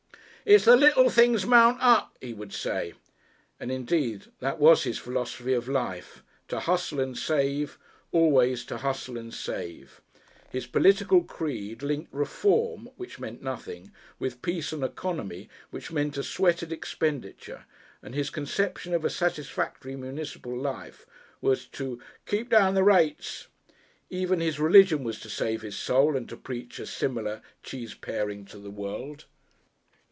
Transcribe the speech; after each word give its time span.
"It's 0.43 0.65
the 0.65 0.75
little 0.75 1.11
things 1.11 1.45
mount 1.45 1.77
up," 1.81 2.17
he 2.19 2.33
would 2.33 2.51
say; 2.51 2.95
and, 3.59 3.71
indeed, 3.71 4.25
that 4.39 4.57
was 4.57 4.85
his 4.85 4.97
philosophy 4.97 5.53
of 5.53 5.67
life 5.69 6.23
to 6.47 6.63
bustle 6.65 6.99
and 6.99 7.15
save, 7.15 7.77
always 8.11 8.65
to 8.65 8.77
bustle 8.79 9.19
and 9.19 9.31
save. 9.31 10.01
His 10.49 10.65
political 10.65 11.23
creed 11.23 11.83
linked 11.83 12.11
Reform, 12.11 12.89
which 12.97 13.19
meant 13.19 13.43
nothing, 13.43 13.91
with 14.17 14.33
Efficiency 14.33 14.37
which 14.39 14.39
meant 14.39 14.41
a 14.41 14.41
sweated 14.53 14.61
service, 14.65 14.73
and 14.73 14.83
Economy 14.83 15.49
which 15.69 15.91
meant 15.91 16.17
a 16.17 16.23
sweated 16.23 16.71
expenditure, 16.71 17.65
and 18.01 18.15
his 18.15 18.29
conception 18.31 18.95
of 18.95 19.05
a 19.05 19.11
satisfactory 19.11 19.95
municipal 19.95 20.57
life 20.59 21.05
was 21.39 21.67
to 21.67 22.01
"keep 22.25 22.49
down 22.49 22.73
the 22.73 22.83
rates." 22.83 23.45
Even 24.09 24.39
his 24.39 24.59
religion 24.59 25.03
was 25.03 25.19
to 25.19 25.29
save 25.29 25.61
his 25.61 25.77
soul, 25.77 26.17
and 26.17 26.27
to 26.27 26.35
preach 26.35 26.79
a 26.79 26.87
similar 26.87 27.43
cheese 27.61 27.93
paring 27.93 28.43
to 28.45 28.57
the 28.57 28.71
world. 28.71 29.25